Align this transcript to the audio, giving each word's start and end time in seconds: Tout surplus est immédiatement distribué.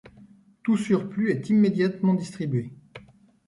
Tout 0.63 0.77
surplus 0.77 1.29
est 1.29 1.51
immédiatement 1.51 2.15
distribué. 2.15 2.73